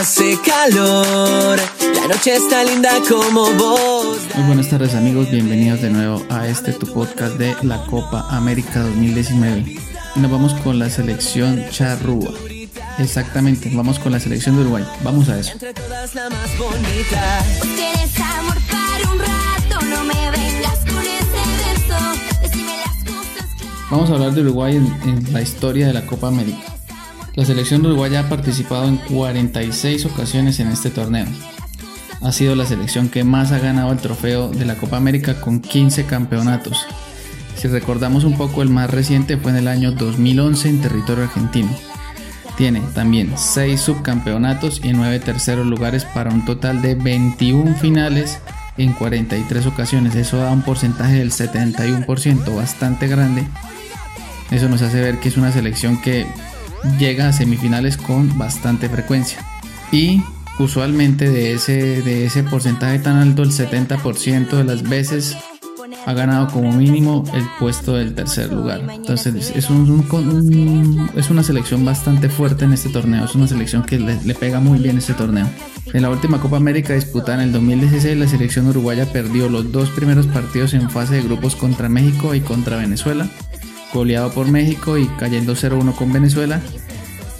[0.00, 1.60] Hace calor,
[1.94, 4.16] la noche está linda como vos.
[4.34, 8.80] Muy buenas tardes amigos, bienvenidos de nuevo a este tu podcast de la Copa América
[8.80, 9.76] 2019.
[10.16, 12.32] Y nos vamos con la selección charrúa.
[12.98, 14.84] Exactamente, vamos con la selección de Uruguay.
[15.04, 15.52] Vamos a eso.
[15.52, 17.44] Entre todas la más bonita.
[17.60, 19.84] ¿Quieres amor para un rato?
[19.84, 22.40] No me vengas con ese beso.
[22.40, 23.90] Decime las cosas claras.
[23.90, 26.69] Vamos a hablar de Uruguay en, en la historia de la Copa América.
[27.40, 31.24] La selección de Uruguay ha participado en 46 ocasiones en este torneo.
[32.20, 35.60] Ha sido la selección que más ha ganado el trofeo de la Copa América con
[35.60, 36.84] 15 campeonatos.
[37.56, 41.70] Si recordamos un poco, el más reciente fue en el año 2011 en territorio argentino.
[42.58, 48.38] Tiene también 6 subcampeonatos y 9 terceros lugares para un total de 21 finales
[48.76, 50.14] en 43 ocasiones.
[50.14, 53.46] Eso da un porcentaje del 71%, bastante grande.
[54.50, 56.26] Eso nos hace ver que es una selección que
[56.98, 59.38] llega a semifinales con bastante frecuencia.
[59.92, 60.22] Y
[60.58, 65.36] usualmente de ese, de ese porcentaje tan alto, el 70% de las veces
[66.06, 68.80] ha ganado como mínimo el puesto del tercer lugar.
[68.90, 73.24] Entonces es, un- es una selección bastante fuerte en este torneo.
[73.24, 75.46] Es una selección que le, le pega muy bien este torneo.
[75.92, 79.90] En la última Copa América disputada en el 2016, la selección uruguaya perdió los dos
[79.90, 83.28] primeros partidos en fase de grupos contra México y contra Venezuela
[83.92, 86.60] goleado por México y cayendo 0-1 con Venezuela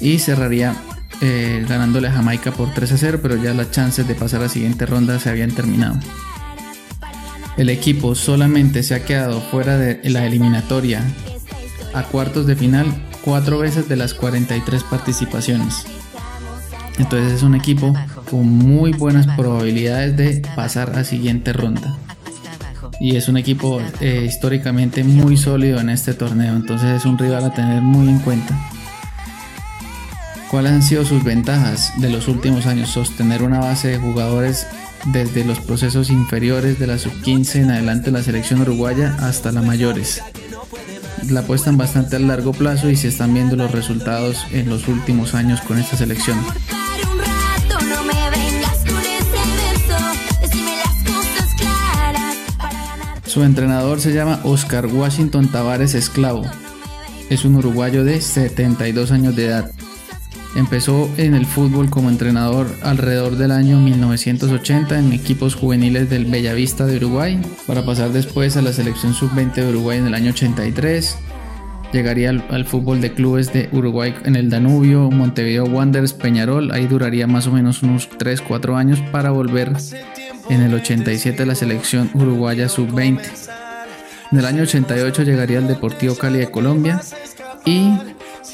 [0.00, 0.74] y cerraría
[1.20, 4.48] eh, ganándole a Jamaica por 3 0 pero ya las chances de pasar a la
[4.48, 5.98] siguiente ronda se habían terminado.
[7.56, 11.04] El equipo solamente se ha quedado fuera de la eliminatoria
[11.92, 12.86] a cuartos de final
[13.22, 15.84] cuatro veces de las 43 participaciones.
[16.98, 17.94] Entonces es un equipo
[18.30, 21.98] con muy buenas probabilidades de pasar a siguiente ronda
[23.00, 27.44] y es un equipo eh, históricamente muy sólido en este torneo, entonces es un rival
[27.44, 28.56] a tener muy en cuenta.
[30.50, 32.90] ¿Cuáles han sido sus ventajas de los últimos años?
[32.90, 34.66] Sostener una base de jugadores
[35.06, 39.64] desde los procesos inferiores de la sub-15 en adelante de la selección uruguaya hasta las
[39.64, 40.22] mayores.
[41.30, 45.34] La apuestan bastante a largo plazo y se están viendo los resultados en los últimos
[45.34, 46.38] años con esta selección.
[53.30, 56.42] Su entrenador se llama Oscar Washington Tavares Esclavo.
[57.30, 59.70] Es un uruguayo de 72 años de edad.
[60.56, 66.86] Empezó en el fútbol como entrenador alrededor del año 1980 en equipos juveniles del Bellavista
[66.86, 71.16] de Uruguay, para pasar después a la selección sub-20 de Uruguay en el año 83.
[71.92, 76.72] Llegaría al, al fútbol de clubes de Uruguay en el Danubio, Montevideo Wanderers, Peñarol.
[76.72, 79.72] Ahí duraría más o menos unos 3-4 años para volver
[80.50, 83.20] en el 87 a la selección uruguaya sub-20.
[84.32, 87.00] En el año 88 llegaría al Deportivo Cali de Colombia
[87.64, 87.96] y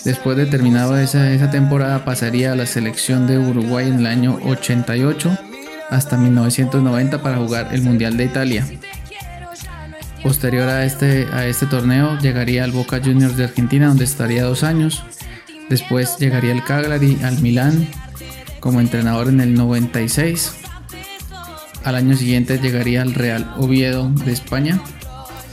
[0.04, 4.38] después de terminada esa, esa temporada pasaría a la selección de Uruguay en el año
[4.44, 5.36] 88
[5.90, 8.66] hasta 1990 para jugar el Mundial de Italia.
[10.22, 14.64] Posterior a este, a este torneo llegaría al Boca Juniors de Argentina donde estaría dos
[14.64, 15.02] años.
[15.68, 17.88] Después llegaría al Cagliari, al Milán
[18.60, 20.65] como entrenador en el 96.
[21.86, 24.82] Al año siguiente llegaría al Real Oviedo de España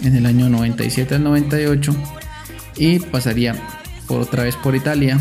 [0.02, 1.96] en el año 97 al 98
[2.76, 3.56] y pasaría
[4.08, 5.20] por otra vez por Italia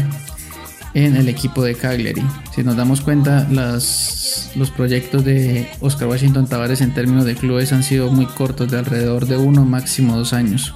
[0.95, 2.23] en el equipo de Cagliari.
[2.55, 7.83] Si nos damos cuenta, los proyectos de Oscar Washington Tavares en términos de clubes han
[7.83, 10.75] sido muy cortos, de alrededor de uno, máximo dos años.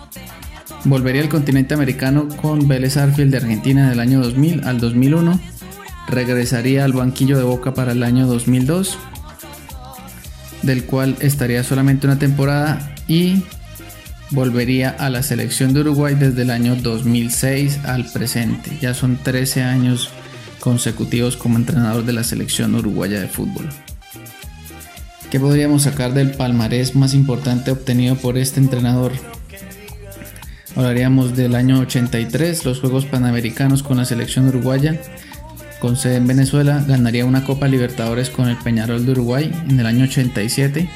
[0.85, 5.41] Volvería al continente americano con Vélez Arfield de Argentina del año 2000 al 2001.
[6.09, 8.99] Regresaría al banquillo de Boca para el año 2002,
[10.67, 13.43] del cual estaría solamente una temporada y
[14.31, 18.77] volvería a la selección de Uruguay desde el año 2006 al presente.
[18.81, 20.11] Ya son 13 años
[20.61, 23.69] consecutivos como entrenador de la selección uruguaya de fútbol.
[25.31, 29.13] ¿Qué podríamos sacar del palmarés más importante obtenido por este entrenador?
[30.75, 35.01] Hablaríamos del año 83, los Juegos Panamericanos con la selección uruguaya,
[35.81, 39.87] con sede en Venezuela, ganaría una Copa Libertadores con el Peñarol de Uruguay en el
[39.87, 40.89] año 87,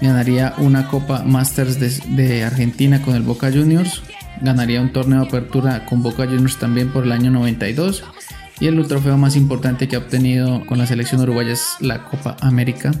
[0.00, 4.02] ganaría una Copa Masters de, Argentina con el Boca Juniors,
[4.40, 8.04] ganaría un torneo de apertura con Boca Juniors también por el año 92
[8.60, 12.36] y el trofeo más importante que ha obtenido con la selección uruguaya es la Copa
[12.40, 12.92] América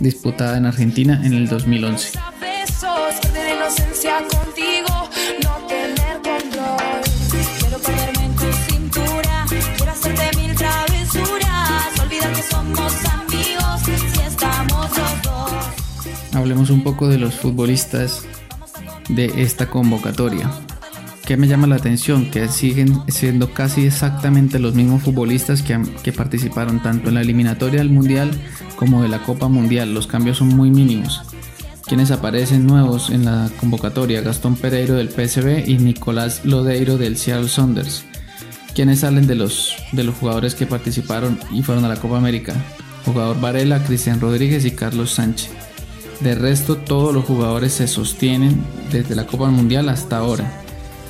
[0.00, 2.18] disputada en Argentina en el 2011.
[2.40, 4.89] besos, perder la inocencia contigo,
[16.40, 18.24] Hablemos un poco de los futbolistas
[19.10, 20.50] de esta convocatoria.
[21.26, 22.30] ¿Qué me llama la atención?
[22.30, 27.90] Que siguen siendo casi exactamente los mismos futbolistas que, participaron tanto en la eliminatoria del
[27.90, 28.30] Mundial
[28.76, 29.92] como de la Copa Mundial.
[29.92, 31.20] Los cambios son muy mínimos.
[31.86, 37.50] Quienes aparecen nuevos en la convocatoria, Gastón Pereiro del PSV y Nicolás Lodeiro del Seattle
[37.50, 38.06] Saunders.
[38.74, 42.54] Quienes salen de los, de los jugadores que participaron y fueron a la Copa América.
[43.04, 45.50] Jugador Varela, Cristian Rodríguez y Carlos Sánchez.
[46.20, 48.62] De resto, todos los jugadores se sostienen
[48.92, 50.60] desde la Copa Mundial hasta ahora.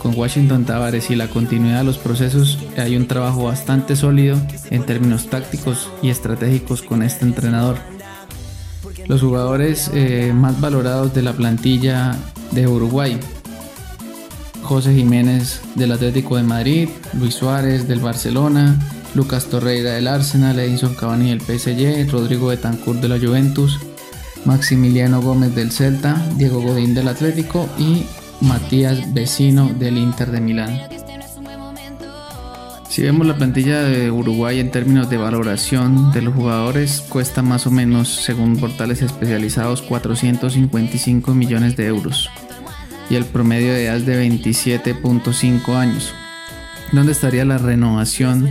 [0.00, 4.38] Con Washington Tavares y la continuidad de los procesos hay un trabajo bastante sólido
[4.70, 7.76] en términos tácticos y estratégicos con este entrenador.
[9.08, 12.16] Los jugadores eh, más valorados de la plantilla
[12.52, 13.18] de Uruguay.
[14.62, 18.78] José Jiménez del Atlético de Madrid, Luis Suárez del Barcelona,
[19.16, 23.80] Lucas Torreira del Arsenal, Edinson Cavani del PSG, Rodrigo Betancourt de la Juventus,
[24.44, 28.04] Maximiliano Gómez del Celta, Diego Godín del Atlético y
[28.40, 30.81] Matías Vecino del Inter de Milán.
[32.88, 37.66] Si vemos la plantilla de Uruguay en términos de valoración de los jugadores, cuesta más
[37.69, 42.28] o menos, según portales especializados, 455 millones de euros.
[43.08, 46.12] Y el promedio de edad es de 27.5 años.
[46.90, 48.50] ¿Dónde estaría la renovación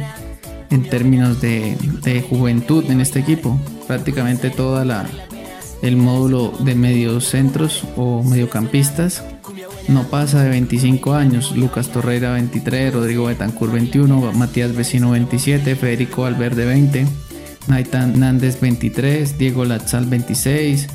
[0.70, 3.60] en términos de, de juventud en este equipo?
[3.88, 5.06] Prácticamente toda la
[5.82, 9.24] el módulo de mediocentros o mediocampistas
[9.88, 11.56] no pasa de 25 años.
[11.56, 17.08] Lucas Torreira 23, Rodrigo Betancourt 21, Matías Vecino 27, Federico Valverde 20,
[17.68, 20.88] Naitan Nández 23, Diego Latzal 26,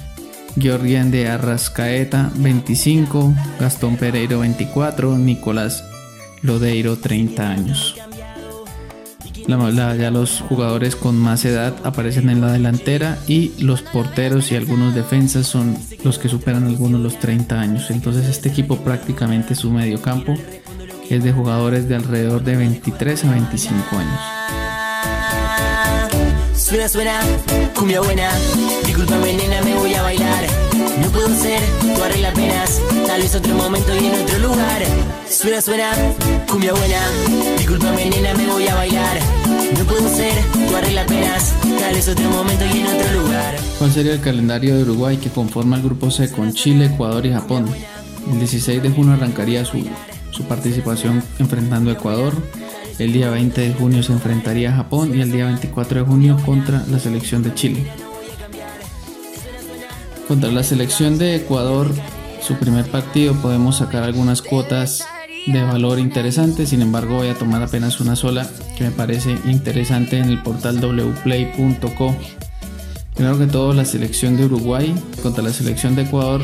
[0.56, 5.84] Georgian de Arrascaeta 25, Gastón Pereiro 24, Nicolás
[6.42, 7.96] Lodeiro 30 años.
[9.46, 14.50] La- la- ya los jugadores con más edad aparecen en la delantera y los porteros
[14.50, 17.90] y algunos defensas son los que superan algunos los 30 años.
[17.90, 20.34] Entonces este equipo prácticamente su medio campo
[21.10, 24.20] es de jugadores de alrededor de 23 a 25 años.
[26.56, 27.20] Suena, suena,
[27.76, 28.30] cumbia buena.
[28.86, 30.44] Disculpame, nena, me voy a bailar.
[31.00, 32.80] No puedo ser tu arregla apenas.
[33.06, 34.82] Tal vez otro momento y en otro lugar.
[35.28, 35.90] Suena, suena,
[36.54, 36.72] cumbia.
[43.78, 47.32] ¿Cuál sería el calendario de Uruguay que conforma el grupo C con Chile, Ecuador y
[47.32, 47.66] Japón?
[48.30, 49.84] El 16 de junio arrancaría su,
[50.30, 52.34] su participación enfrentando a Ecuador.
[53.00, 56.38] El día 20 de junio se enfrentaría a Japón y el día 24 de junio
[56.46, 57.90] contra la selección de Chile.
[60.28, 61.92] Contra la selección de Ecuador,
[62.40, 65.04] su primer partido podemos sacar algunas cuotas
[65.46, 68.46] de valor interesantes, sin embargo voy a tomar apenas una sola
[68.78, 72.16] que me parece interesante en el portal wplay.co.
[73.14, 76.42] Primero que todo, la selección de Uruguay contra la selección de Ecuador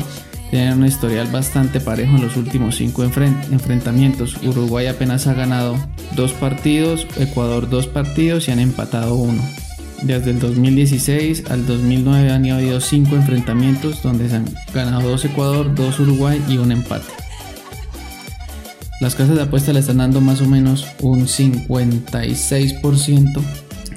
[0.51, 4.37] tienen un historial bastante parejo en los últimos cinco enfren- enfrentamientos.
[4.43, 5.75] Uruguay apenas ha ganado
[6.15, 9.41] dos partidos, Ecuador dos partidos y han empatado uno.
[10.03, 15.73] Desde el 2016 al 2009 han habido cinco enfrentamientos donde se han ganado dos Ecuador,
[15.75, 17.05] dos Uruguay y un empate.
[19.01, 23.41] Las casas de apuesta le están dando más o menos un 56%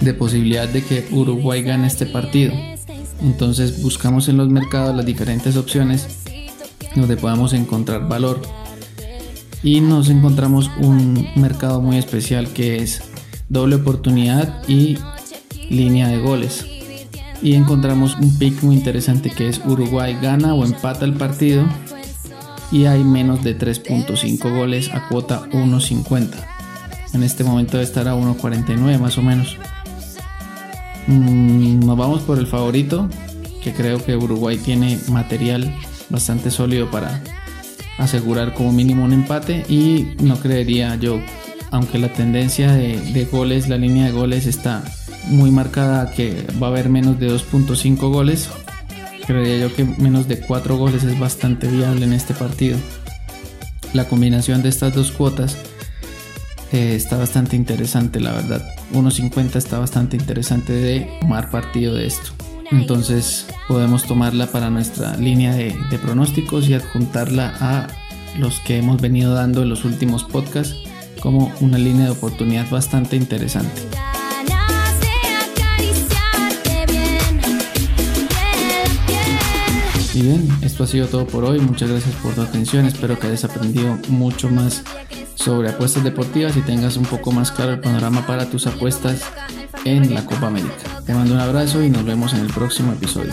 [0.00, 2.54] de posibilidad de que Uruguay gane este partido.
[3.22, 6.20] Entonces buscamos en los mercados las diferentes opciones
[6.96, 8.40] donde podamos encontrar valor.
[9.62, 13.02] Y nos encontramos un mercado muy especial que es
[13.50, 14.96] doble oportunidad y
[15.68, 16.64] línea de goles.
[17.42, 21.66] Y encontramos un pick muy interesante que es Uruguay gana o empata el partido
[22.70, 26.28] y hay menos de 3.5 goles a cuota 1.50.
[27.12, 29.56] En este momento debe estar a 1.49 más o menos.
[31.06, 33.08] Mm, nos vamos por el favorito,
[33.62, 35.74] que creo que Uruguay tiene material
[36.10, 37.22] bastante sólido para
[37.98, 41.20] asegurar como mínimo un empate y no creería yo,
[41.70, 44.82] aunque la tendencia de, de goles, la línea de goles está
[45.28, 48.48] muy marcada que va a haber menos de 2.5 goles,
[49.26, 52.78] creería yo que menos de 4 goles es bastante viable en este partido.
[53.92, 55.56] La combinación de estas dos cuotas
[56.72, 58.62] eh, está bastante interesante, la verdad.
[58.92, 62.30] 1.50 está bastante interesante de tomar partido de esto.
[62.70, 67.88] Entonces podemos tomarla para nuestra línea de, de pronósticos y adjuntarla a
[68.38, 70.76] los que hemos venido dando en los últimos podcasts
[71.20, 73.82] como una línea de oportunidad bastante interesante.
[80.14, 81.58] Y bien, esto ha sido todo por hoy.
[81.58, 82.86] Muchas gracias por tu atención.
[82.86, 84.84] Espero que hayas aprendido mucho más
[85.34, 89.22] sobre apuestas deportivas y tengas un poco más claro el panorama para tus apuestas
[89.84, 91.02] en la Copa América.
[91.04, 93.32] Te mando un abrazo y nos vemos en el próximo episodio.